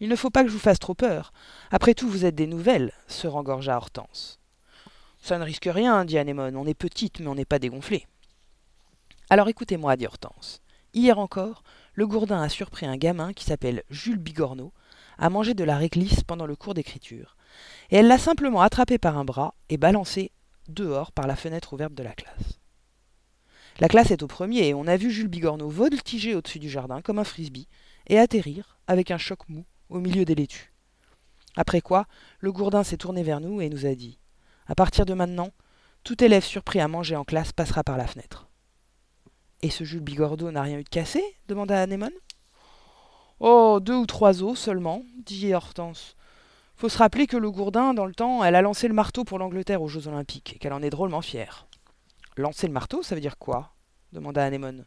Il 0.00 0.08
ne 0.08 0.16
faut 0.16 0.30
pas 0.30 0.42
que 0.42 0.48
je 0.48 0.52
vous 0.52 0.58
fasse 0.58 0.78
trop 0.78 0.94
peur. 0.94 1.32
Après 1.70 1.94
tout, 1.94 2.08
vous 2.08 2.24
êtes 2.24 2.34
des 2.34 2.46
nouvelles, 2.46 2.92
se 3.06 3.26
rengorgea 3.26 3.76
Hortense. 3.76 4.38
Ça 5.18 5.38
ne 5.38 5.44
risque 5.44 5.68
rien, 5.70 6.04
dit 6.04 6.18
Anémone. 6.18 6.56
On 6.56 6.66
est 6.66 6.74
petite, 6.74 7.20
mais 7.20 7.28
on 7.28 7.34
n'est 7.34 7.44
pas 7.46 7.58
dégonflé. 7.58 8.06
Alors 9.30 9.48
écoutez-moi, 9.48 9.96
dit 9.96 10.06
Hortense. 10.06 10.60
Hier 10.92 11.18
encore, 11.18 11.62
le 11.94 12.06
gourdin 12.06 12.40
a 12.40 12.48
surpris 12.48 12.86
un 12.86 12.96
gamin 12.96 13.32
qui 13.32 13.44
s'appelle 13.44 13.82
Jules 13.90 14.18
Bigorneau 14.18 14.72
à 15.18 15.30
manger 15.30 15.54
de 15.54 15.64
la 15.64 15.76
réglisse 15.76 16.22
pendant 16.22 16.46
le 16.46 16.56
cours 16.56 16.74
d'écriture. 16.74 17.36
Et 17.90 17.96
elle 17.96 18.08
l'a 18.08 18.18
simplement 18.18 18.60
attrapé 18.60 18.98
par 18.98 19.16
un 19.16 19.24
bras 19.24 19.54
et 19.68 19.78
balancé 19.78 20.30
dehors 20.68 21.12
par 21.12 21.26
la 21.26 21.36
fenêtre 21.36 21.72
ouverte 21.72 21.94
de 21.94 22.02
la 22.02 22.14
classe. 22.14 22.60
La 23.78 23.88
classe 23.88 24.10
est 24.10 24.22
au 24.22 24.26
premier 24.26 24.68
et 24.68 24.74
on 24.74 24.86
a 24.86 24.96
vu 24.96 25.10
Jules 25.10 25.28
Bigorneau 25.28 25.68
voltiger 25.68 26.34
au-dessus 26.34 26.58
du 26.58 26.70
jardin 26.70 27.02
comme 27.02 27.18
un 27.18 27.24
frisbee 27.24 27.68
et 28.06 28.18
atterrir, 28.18 28.78
avec 28.86 29.10
un 29.10 29.18
choc 29.18 29.48
mou, 29.48 29.64
au 29.90 30.00
milieu 30.00 30.24
des 30.24 30.34
laitues. 30.34 30.72
Après 31.56 31.80
quoi, 31.80 32.06
le 32.40 32.52
gourdin 32.52 32.84
s'est 32.84 32.96
tourné 32.96 33.22
vers 33.22 33.40
nous 33.40 33.60
et 33.60 33.68
nous 33.68 33.86
a 33.86 33.94
dit 33.94 34.18
À 34.66 34.74
partir 34.74 35.04
de 35.04 35.14
maintenant, 35.14 35.50
tout 36.04 36.22
élève 36.22 36.44
surpris 36.44 36.80
à 36.80 36.88
manger 36.88 37.16
en 37.16 37.24
classe 37.24 37.52
passera 37.52 37.82
par 37.82 37.96
la 37.96 38.06
fenêtre. 38.06 38.48
Et 39.62 39.70
ce 39.70 39.84
Jules 39.84 40.00
Bigorneau 40.00 40.50
n'a 40.50 40.62
rien 40.62 40.78
eu 40.78 40.84
de 40.84 40.88
cassé? 40.88 41.22
demanda 41.48 41.80
Anémone. 41.80 42.12
Oh, 43.40 43.80
deux 43.82 43.96
ou 43.96 44.06
trois 44.06 44.42
os 44.42 44.58
seulement, 44.58 45.02
dit 45.24 45.52
Hortense. 45.52 46.16
Faut 46.76 46.90
se 46.90 46.98
rappeler 46.98 47.26
que 47.26 47.38
le 47.38 47.50
gourdin, 47.50 47.94
dans 47.94 48.04
le 48.04 48.14
temps, 48.14 48.44
elle 48.44 48.54
a 48.54 48.60
lancé 48.60 48.86
le 48.86 48.92
marteau 48.92 49.24
pour 49.24 49.38
l'Angleterre 49.38 49.80
aux 49.80 49.88
Jeux 49.88 50.08
Olympiques, 50.08 50.54
et 50.54 50.58
qu'elle 50.58 50.74
en 50.74 50.82
est 50.82 50.90
drôlement 50.90 51.22
fière. 51.22 51.66
Lancer 52.36 52.66
le 52.66 52.74
marteau, 52.74 53.02
ça 53.02 53.14
veut 53.14 53.20
dire 53.22 53.38
quoi? 53.38 53.72
demanda 54.12 54.44
Anémone. 54.44 54.84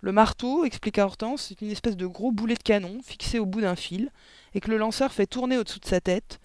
Le 0.00 0.12
marteau, 0.12 0.64
expliqua 0.64 1.04
Hortense, 1.04 1.46
c'est 1.48 1.60
une 1.60 1.70
espèce 1.70 1.96
de 1.96 2.06
gros 2.06 2.32
boulet 2.32 2.54
de 2.54 2.62
canon 2.62 3.00
fixé 3.02 3.38
au 3.38 3.44
bout 3.44 3.60
d'un 3.60 3.76
fil, 3.76 4.10
et 4.54 4.60
que 4.60 4.70
le 4.70 4.78
lanceur 4.78 5.12
fait 5.12 5.26
tourner 5.26 5.58
au-dessous 5.58 5.80
de 5.80 5.86
sa 5.86 6.00
tête 6.00 6.40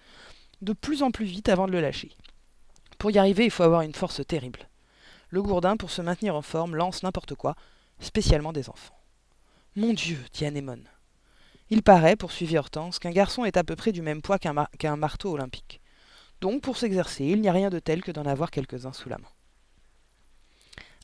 de 0.60 0.74
plus 0.74 1.02
en 1.02 1.10
plus 1.10 1.24
vite 1.24 1.48
avant 1.48 1.66
de 1.66 1.72
le 1.72 1.80
lâcher. 1.80 2.12
Pour 2.98 3.10
y 3.10 3.18
arriver, 3.18 3.46
il 3.46 3.50
faut 3.50 3.62
avoir 3.62 3.80
une 3.80 3.94
force 3.94 4.20
terrible. 4.26 4.68
Le 5.30 5.40
gourdin, 5.40 5.78
pour 5.78 5.90
se 5.90 6.02
maintenir 6.02 6.36
en 6.36 6.42
forme, 6.42 6.76
lance 6.76 7.02
n'importe 7.02 7.34
quoi, 7.34 7.54
spécialement 7.98 8.52
des 8.52 8.68
enfants. 8.68 8.98
Mon 9.74 9.94
Dieu, 9.94 10.18
dit 10.34 10.44
Anémone. 10.44 10.86
Il 11.70 11.82
paraît, 11.82 12.16
poursuivit 12.16 12.58
Hortense, 12.58 12.98
qu'un 12.98 13.12
garçon 13.12 13.44
est 13.44 13.56
à 13.56 13.64
peu 13.64 13.76
près 13.76 13.92
du 13.92 14.02
même 14.02 14.22
poids 14.22 14.38
qu'un 14.38 14.96
marteau 14.96 15.32
olympique. 15.32 15.80
Donc, 16.40 16.62
pour 16.62 16.76
s'exercer, 16.76 17.24
il 17.24 17.40
n'y 17.40 17.48
a 17.48 17.52
rien 17.52 17.70
de 17.70 17.78
tel 17.78 18.02
que 18.02 18.10
d'en 18.10 18.24
avoir 18.24 18.50
quelques-uns 18.50 18.92
sous 18.92 19.08
la 19.08 19.18
main. 19.18 19.28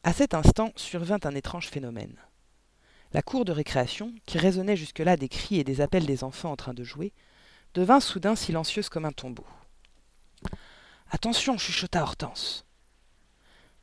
À 0.02 0.12
cet 0.12 0.34
instant 0.34 0.72
survint 0.76 1.20
un 1.24 1.34
étrange 1.34 1.68
phénomène. 1.68 2.16
La 3.12 3.22
cour 3.22 3.44
de 3.44 3.52
récréation, 3.52 4.12
qui 4.26 4.38
résonnait 4.38 4.76
jusque-là 4.76 5.16
des 5.16 5.28
cris 5.28 5.60
et 5.60 5.64
des 5.64 5.80
appels 5.80 6.06
des 6.06 6.24
enfants 6.24 6.50
en 6.50 6.56
train 6.56 6.74
de 6.74 6.84
jouer, 6.84 7.12
devint 7.74 8.00
soudain 8.00 8.34
silencieuse 8.34 8.88
comme 8.88 9.04
un 9.04 9.12
tombeau. 9.12 9.46
Attention, 11.10 11.58
chuchota 11.58 12.02
Hortense. 12.02 12.64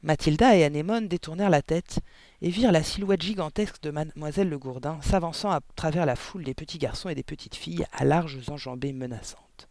Mathilda 0.02 0.58
et 0.58 0.66
Anémone 0.66 1.08
détournèrent 1.08 1.50
la 1.50 1.62
tête 1.62 2.00
et 2.44 2.50
virent 2.50 2.74
la 2.74 2.84
silhouette 2.84 3.22
gigantesque 3.22 3.82
de 3.82 3.90
mademoiselle 3.90 4.50
Le 4.50 4.60
Gourdin 4.60 5.00
s'avançant 5.02 5.50
à 5.50 5.62
travers 5.78 6.06
la 6.06 6.18
foule 6.18 6.44
des 6.44 6.54
petits 6.54 6.78
garçons 6.78 7.08
et 7.08 7.16
des 7.16 7.24
petites 7.24 7.56
filles 7.56 7.86
à 7.94 8.04
larges 8.04 8.38
enjambées 8.50 8.92
menaçantes. 8.92 9.70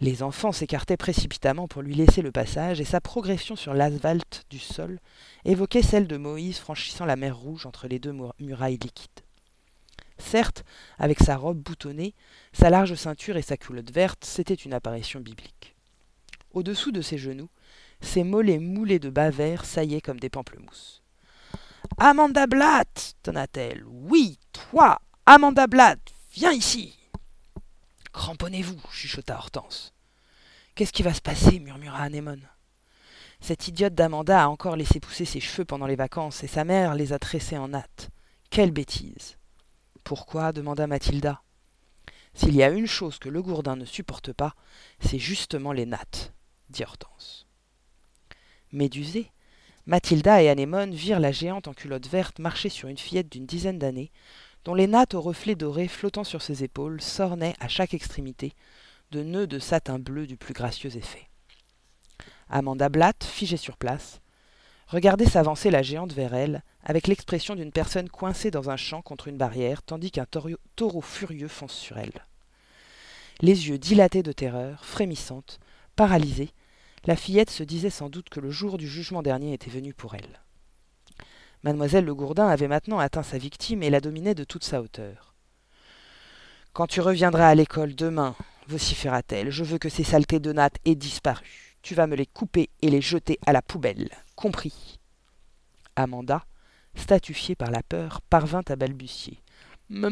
Les 0.00 0.22
enfants 0.22 0.52
s'écartaient 0.52 0.96
précipitamment 0.96 1.66
pour 1.66 1.82
lui 1.82 1.96
laisser 1.96 2.22
le 2.22 2.30
passage, 2.30 2.80
et 2.80 2.84
sa 2.84 3.00
progression 3.00 3.56
sur 3.56 3.74
l'asphalte 3.74 4.44
du 4.50 4.60
sol 4.60 5.00
évoquait 5.44 5.82
celle 5.82 6.06
de 6.06 6.16
Moïse 6.16 6.58
franchissant 6.58 7.06
la 7.06 7.16
mer 7.16 7.36
Rouge 7.36 7.66
entre 7.66 7.88
les 7.88 7.98
deux 7.98 8.14
murailles 8.38 8.78
liquides. 8.78 9.10
Certes, 10.18 10.64
avec 10.98 11.18
sa 11.18 11.36
robe 11.36 11.58
boutonnée, 11.58 12.14
sa 12.52 12.70
large 12.70 12.94
ceinture 12.94 13.36
et 13.36 13.42
sa 13.42 13.56
culotte 13.56 13.92
verte, 13.92 14.24
c'était 14.24 14.54
une 14.54 14.74
apparition 14.74 15.18
biblique. 15.18 15.74
Au-dessous 16.52 16.92
de 16.92 17.02
ses 17.02 17.18
genoux, 17.18 17.50
ses 18.00 18.22
mollets 18.22 18.60
moulés 18.60 19.00
de 19.00 19.10
bas 19.10 19.30
verts 19.30 19.64
saillaient 19.64 20.00
comme 20.00 20.20
des 20.20 20.30
pamplemousses. 20.30 21.01
Amanda 21.98 22.46
Blatt 22.46 23.14
tonna-t-elle. 23.22 23.84
Oui, 23.86 24.38
toi, 24.52 25.00
Amanda 25.26 25.66
Blatt, 25.66 26.00
viens 26.32 26.52
ici. 26.52 26.98
Cramponnez-vous, 28.12 28.80
chuchota 28.90 29.36
Hortense. 29.36 29.92
Qu'est-ce 30.74 30.92
qui 30.92 31.02
va 31.02 31.14
se 31.14 31.20
passer 31.20 31.58
murmura 31.60 31.98
Anémone. 31.98 32.48
Cette 33.40 33.68
idiote 33.68 33.94
d'Amanda 33.94 34.44
a 34.44 34.48
encore 34.48 34.76
laissé 34.76 35.00
pousser 35.00 35.24
ses 35.24 35.40
cheveux 35.40 35.64
pendant 35.64 35.86
les 35.86 35.96
vacances 35.96 36.44
et 36.44 36.48
sa 36.48 36.64
mère 36.64 36.94
les 36.94 37.12
a 37.12 37.18
tressés 37.18 37.58
en 37.58 37.68
natte. 37.68 38.10
Quelle 38.50 38.70
bêtise 38.70 39.36
Pourquoi 40.04 40.52
demanda 40.52 40.86
Mathilda. 40.86 41.42
S'il 42.34 42.54
y 42.54 42.62
a 42.62 42.70
une 42.70 42.86
chose 42.86 43.18
que 43.18 43.28
le 43.28 43.42
gourdin 43.42 43.76
ne 43.76 43.84
supporte 43.84 44.32
pas, 44.32 44.54
c'est 45.00 45.18
justement 45.18 45.72
les 45.72 45.86
nattes, 45.86 46.32
dit 46.70 46.84
Hortense. 46.84 47.46
Médusée, 48.72 49.30
Mathilda 49.86 50.42
et 50.42 50.48
Anémone 50.48 50.94
virent 50.94 51.18
la 51.18 51.32
géante 51.32 51.66
en 51.66 51.74
culotte 51.74 52.06
verte 52.06 52.38
marcher 52.38 52.68
sur 52.68 52.88
une 52.88 52.98
fillette 52.98 53.30
d'une 53.30 53.46
dizaine 53.46 53.78
d'années, 53.78 54.12
dont 54.64 54.74
les 54.74 54.86
nattes 54.86 55.14
aux 55.14 55.20
reflets 55.20 55.56
dorés 55.56 55.88
flottant 55.88 56.22
sur 56.22 56.40
ses 56.40 56.62
épaules 56.62 57.00
s'ornaient 57.00 57.56
à 57.58 57.66
chaque 57.66 57.94
extrémité 57.94 58.52
de 59.10 59.22
nœuds 59.22 59.48
de 59.48 59.58
satin 59.58 59.98
bleu 59.98 60.26
du 60.26 60.36
plus 60.36 60.54
gracieux 60.54 60.96
effet. 60.96 61.28
Amanda 62.48 62.88
Blatt, 62.88 63.24
figée 63.24 63.56
sur 63.56 63.76
place, 63.76 64.20
regardait 64.86 65.26
s'avancer 65.26 65.70
la 65.70 65.82
géante 65.82 66.12
vers 66.12 66.34
elle, 66.34 66.62
avec 66.84 67.08
l'expression 67.08 67.54
d'une 67.56 67.72
personne 67.72 68.08
coincée 68.08 68.50
dans 68.50 68.70
un 68.70 68.76
champ 68.76 69.02
contre 69.02 69.28
une 69.28 69.36
barrière, 69.36 69.82
tandis 69.82 70.10
qu'un 70.10 70.26
taureau 70.76 71.00
furieux 71.00 71.48
fonce 71.48 71.74
sur 71.74 71.98
elle. 71.98 72.26
Les 73.40 73.68
yeux 73.68 73.78
dilatés 73.78 74.22
de 74.22 74.32
terreur, 74.32 74.84
frémissante, 74.84 75.58
paralysée, 75.96 76.50
la 77.04 77.16
fillette 77.16 77.50
se 77.50 77.62
disait 77.62 77.90
sans 77.90 78.08
doute 78.08 78.28
que 78.28 78.40
le 78.40 78.50
jour 78.50 78.78
du 78.78 78.88
jugement 78.88 79.22
dernier 79.22 79.52
était 79.52 79.70
venu 79.70 79.92
pour 79.92 80.14
elle. 80.14 80.40
Mademoiselle 81.64 82.04
Le 82.04 82.14
Gourdin 82.14 82.48
avait 82.48 82.68
maintenant 82.68 82.98
atteint 82.98 83.22
sa 83.22 83.38
victime 83.38 83.82
et 83.82 83.90
la 83.90 84.00
dominait 84.00 84.34
de 84.34 84.44
toute 84.44 84.64
sa 84.64 84.80
hauteur. 84.80 85.34
Quand 86.72 86.86
tu 86.86 87.00
reviendras 87.00 87.48
à 87.48 87.54
l'école 87.54 87.94
demain, 87.94 88.34
vociféra-t-elle, 88.68 89.50
je 89.50 89.64
veux 89.64 89.78
que 89.78 89.88
ces 89.88 90.04
saletés 90.04 90.40
de 90.40 90.52
nattes 90.52 90.78
aient 90.84 90.94
disparu. 90.94 91.76
Tu 91.82 91.94
vas 91.94 92.06
me 92.06 92.16
les 92.16 92.26
couper 92.26 92.70
et 92.80 92.90
les 92.90 93.00
jeter 93.00 93.38
à 93.46 93.52
la 93.52 93.62
poubelle. 93.62 94.10
Compris 94.36 94.98
Amanda, 95.96 96.44
statufiée 96.94 97.54
par 97.54 97.70
la 97.70 97.82
peur, 97.82 98.20
parvint 98.22 98.62
à 98.68 98.76
balbutier. 98.76 99.42
Ma, 99.88 100.08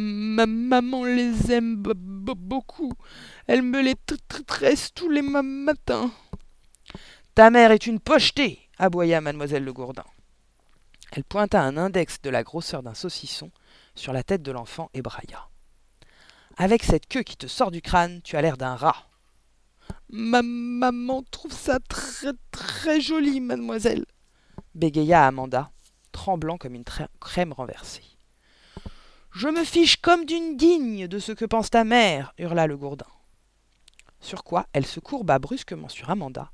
maman 0.47 1.05
les 1.05 1.53
aime 1.53 1.77
beaucoup. 1.77 2.93
Elle 3.47 3.63
me 3.63 3.81
les 3.81 3.95
tresse 4.47 4.93
tous 4.93 5.09
les 5.09 5.23
matins. 5.23 6.11
Ta 7.41 7.49
mère 7.49 7.71
est 7.71 7.87
une 7.87 8.01
pochetée 8.01 8.59
aboya 8.77 9.23
mademoiselle 9.23 9.65
Le 9.65 9.73
Gourdin. 9.73 10.05
Elle 11.11 11.25
pointa 11.25 11.63
un 11.63 11.79
index 11.79 12.21
de 12.21 12.29
la 12.29 12.43
grosseur 12.43 12.83
d'un 12.83 12.93
saucisson 12.93 13.51
sur 13.95 14.13
la 14.13 14.23
tête 14.23 14.43
de 14.43 14.53
l'enfant 14.53 14.91
et 14.93 15.01
brailla. 15.01 15.49
Avec 16.59 16.83
cette 16.83 17.07
queue 17.07 17.23
qui 17.23 17.39
te 17.39 17.47
sort 17.47 17.71
du 17.71 17.81
crâne, 17.81 18.21
tu 18.21 18.37
as 18.37 18.43
l'air 18.43 18.59
d'un 18.59 18.77
rat. 18.77 19.09
Ma 20.11 20.43
maman 20.43 21.23
trouve 21.31 21.55
ça 21.55 21.79
très 21.89 22.33
très 22.51 23.01
joli, 23.01 23.41
mademoiselle, 23.41 24.05
bégaya 24.75 25.27
Amanda, 25.27 25.71
tremblant 26.13 26.59
comme 26.59 26.75
une 26.75 26.85
crème 27.21 27.55
renversée. 27.55 28.05
Je 29.33 29.49
me 29.49 29.65
fiche 29.65 29.97
comme 29.97 30.27
d'une 30.27 30.59
digne 30.59 31.09
de 31.09 31.19
ce 31.19 31.33
que 31.33 31.47
pense 31.47 31.71
ta 31.71 31.85
mère, 31.85 32.35
hurla 32.37 32.67
le 32.67 32.77
gourdin. 32.77 33.09
Sur 34.21 34.45
quoi 34.45 34.67
elle 34.75 34.85
se 34.85 35.01
courba 35.01 35.39
brusquement 35.39 35.89
sur 35.89 36.11
Amanda, 36.11 36.51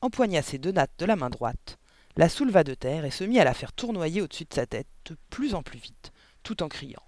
empoigna 0.00 0.42
ses 0.42 0.58
deux 0.58 0.72
nattes 0.72 0.98
de 0.98 1.06
la 1.06 1.16
main 1.16 1.30
droite, 1.30 1.78
la 2.16 2.28
souleva 2.28 2.64
de 2.64 2.74
terre 2.74 3.04
et 3.04 3.10
se 3.10 3.24
mit 3.24 3.38
à 3.38 3.44
la 3.44 3.54
faire 3.54 3.72
tournoyer 3.72 4.22
au-dessus 4.22 4.44
de 4.44 4.54
sa 4.54 4.66
tête 4.66 4.88
de 5.06 5.16
plus 5.30 5.54
en 5.54 5.62
plus 5.62 5.78
vite, 5.78 6.12
tout 6.42 6.62
en 6.62 6.68
criant. 6.68 7.02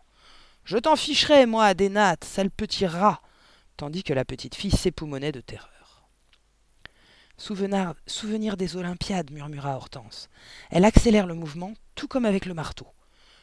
Je 0.65 0.79
t'en 0.79 0.97
ficherai, 0.97 1.47
moi, 1.47 1.75
des 1.75 1.89
nattes, 1.89 2.25
sale 2.25 2.51
petit 2.51 2.87
rat 2.87 3.21
tandis 3.81 4.03
que 4.03 4.13
la 4.13 4.27
petite 4.27 4.57
fille 4.57 4.71
s'époumonnait 4.71 5.33
de 5.33 5.41
terreur. 5.41 6.07
Souvenir, 7.39 8.59
des 8.59 8.77
Olympiades, 8.77 9.31
murmura 9.31 9.75
Hortense. 9.75 10.29
Elle 10.71 10.85
accélère 10.85 11.27
le 11.27 11.33
mouvement, 11.33 11.73
tout 11.95 12.07
comme 12.07 12.27
avec 12.27 12.45
le 12.45 12.53
marteau. 12.53 12.87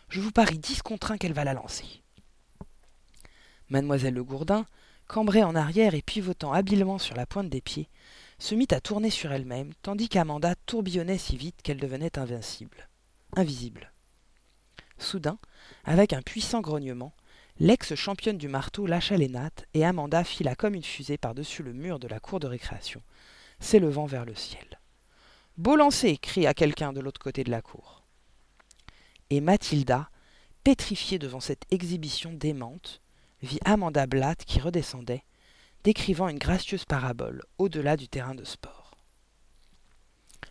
Je 0.10 0.22
vous 0.22 0.32
parie 0.32 0.60
dix 0.60 0.84
contre 0.84 1.12
un 1.12 1.18
qu'elle 1.18 1.34
va 1.34 1.44
la 1.44 1.56
lancer. 1.56 2.04
Mademoiselle 3.70 4.14
Le 4.14 4.24
Gourdin, 4.24 4.68
cambrée 5.08 5.44
en 5.44 5.56
arrière 5.56 5.96
et 5.96 6.04
pivotant 6.04 6.54
habilement 6.54 7.00
sur 7.00 7.16
la 7.16 7.26
pointe 7.26 7.50
des 7.50 7.62
pieds, 7.62 7.90
se 8.40 8.56
mit 8.56 8.68
à 8.72 8.80
tourner 8.80 9.10
sur 9.10 9.32
elle-même, 9.32 9.74
tandis 9.82 10.10
qu'Amanda 10.10 10.56
tourbillonnait 10.66 11.18
si 11.18 11.38
vite 11.38 11.62
qu'elle 11.64 11.80
devenait 11.80 12.18
invincible. 12.20 12.88
Invisible. 13.36 13.92
Soudain, 14.98 15.40
avec 15.84 16.14
un 16.14 16.22
puissant 16.22 16.62
grognement, 16.62 17.14
l'ex-championne 17.60 18.38
du 18.38 18.48
marteau 18.48 18.86
lâcha 18.86 19.18
les 19.18 19.30
nattes 19.30 19.66
et 19.74 19.86
Amanda 19.86 20.24
fila 20.24 20.56
comme 20.56 20.76
une 20.76 20.84
fusée 20.84 21.18
par-dessus 21.18 21.64
le 21.64 21.74
mur 21.74 22.00
de 22.00 22.08
la 22.08 22.20
cour 22.20 22.40
de 22.40 22.48
récréation, 22.48 23.02
s'élevant 23.60 24.06
vers 24.06 24.26
le 24.26 24.36
ciel. 24.36 24.80
Beau 25.58 25.76
lancer 25.76 26.18
cria 26.18 26.54
quelqu'un 26.54 26.94
de 26.94 27.00
l'autre 27.00 27.20
côté 27.20 27.44
de 27.44 27.52
la 27.52 27.62
cour. 27.62 28.04
Et 29.30 29.42
Mathilda, 29.42 30.10
pétrifiée 30.64 31.20
devant 31.20 31.40
cette 31.40 31.66
exhibition 31.72 32.32
démente, 32.32 33.02
vit 33.42 33.60
Amanda 33.66 34.06
Blatt 34.06 34.46
qui 34.46 34.60
redescendait, 34.60 35.24
décrivant 35.84 36.28
une 36.28 36.40
gracieuse 36.40 36.86
parabole 36.86 37.44
au-delà 37.58 37.98
du 37.98 38.08
terrain 38.08 38.36
de 38.36 38.44
sport. 38.44 38.98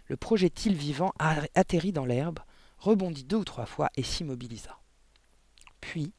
Le 0.07 0.17
projectile 0.17 0.75
vivant 0.75 1.13
atterrit 1.19 1.93
dans 1.93 2.07
l'herbe, 2.07 2.39
rebondit 2.79 3.25
deux 3.25 3.39
ou 3.39 3.45
trois 3.45 3.67
fois 3.67 3.91
et 3.97 4.03
s'immobilisa. 4.03 4.79
Puis, 5.81 6.13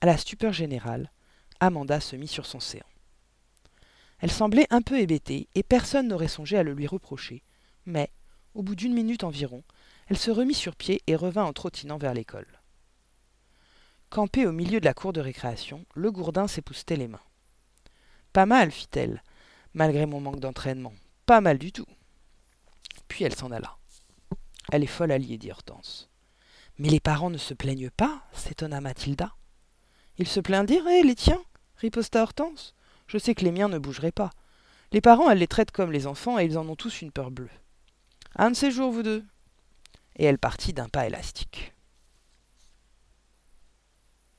à 0.00 0.06
la 0.06 0.16
stupeur 0.16 0.52
générale, 0.52 1.10
Amanda 1.60 2.00
se 2.00 2.16
mit 2.16 2.28
sur 2.28 2.46
son 2.46 2.60
séant. 2.60 2.86
Elle 4.18 4.30
semblait 4.30 4.66
un 4.70 4.82
peu 4.82 5.00
hébétée, 5.00 5.48
et 5.54 5.62
personne 5.62 6.08
n'aurait 6.08 6.28
songé 6.28 6.56
à 6.56 6.62
le 6.62 6.74
lui 6.74 6.86
reprocher, 6.86 7.42
mais, 7.86 8.10
au 8.54 8.62
bout 8.62 8.74
d'une 8.74 8.94
minute 8.94 9.24
environ, 9.24 9.64
elle 10.08 10.18
se 10.18 10.30
remit 10.30 10.54
sur 10.54 10.76
pied 10.76 11.02
et 11.06 11.16
revint 11.16 11.44
en 11.44 11.52
trottinant 11.52 11.98
vers 11.98 12.14
l'école. 12.14 12.60
Campée 14.10 14.46
au 14.46 14.52
milieu 14.52 14.78
de 14.78 14.84
la 14.84 14.94
cour 14.94 15.12
de 15.12 15.20
récréation, 15.20 15.86
le 15.94 16.12
gourdin 16.12 16.46
s'époussetait 16.46 16.96
les 16.96 17.08
mains. 17.08 17.20
Pas 18.32 18.46
mal, 18.46 18.70
fit-elle, 18.70 19.22
malgré 19.74 20.06
mon 20.06 20.20
manque 20.20 20.40
d'entraînement. 20.40 20.94
Pas 21.26 21.40
mal 21.40 21.58
du 21.58 21.72
tout. 21.72 21.86
Puis 23.08 23.24
elle 23.24 23.34
s'en 23.34 23.50
alla. 23.50 23.76
Elle 24.70 24.84
est 24.84 24.86
folle 24.86 25.12
alliée, 25.12 25.38
dit 25.38 25.50
Hortense. 25.50 26.08
Mais 26.78 26.88
les 26.88 27.00
parents 27.00 27.30
ne 27.30 27.38
se 27.38 27.54
plaignent 27.54 27.90
pas 27.90 28.22
s'étonna 28.32 28.80
Mathilda. 28.80 29.34
Ils 30.18 30.28
se 30.28 30.40
plaindirent, 30.40 30.86
eh, 30.88 31.02
les 31.02 31.14
tiens 31.14 31.42
riposta 31.76 32.22
Hortense. 32.22 32.74
Je 33.06 33.18
sais 33.18 33.34
que 33.34 33.44
les 33.44 33.52
miens 33.52 33.68
ne 33.68 33.78
bougeraient 33.78 34.12
pas. 34.12 34.30
Les 34.92 35.00
parents, 35.00 35.30
elle 35.30 35.38
les 35.38 35.48
traite 35.48 35.70
comme 35.70 35.92
les 35.92 36.06
enfants 36.06 36.38
et 36.38 36.44
ils 36.44 36.56
en 36.56 36.68
ont 36.68 36.76
tous 36.76 37.02
une 37.02 37.12
peur 37.12 37.30
bleue. 37.30 37.50
Un 38.36 38.50
de 38.50 38.56
ces 38.56 38.70
jours, 38.70 38.92
vous 38.92 39.02
deux. 39.02 39.24
Et 40.16 40.24
elle 40.24 40.38
partit 40.38 40.72
d'un 40.72 40.88
pas 40.88 41.06
élastique. 41.06 41.74